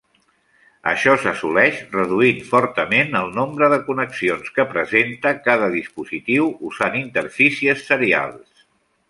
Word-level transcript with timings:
Això 0.91 1.11
s'assoleix 1.25 1.81
reduint 1.95 2.39
fortament 2.53 3.13
el 3.19 3.29
nombre 3.35 3.69
de 3.75 3.79
connexions 3.91 4.49
que 4.57 4.67
presenta 4.73 5.35
cada 5.51 5.69
dispositiu 5.77 6.49
usant 6.73 6.99
interfícies 7.03 7.87
serials. 7.93 8.67